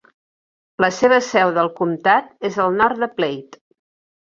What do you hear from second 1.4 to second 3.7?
del comtat és el nord de Platte.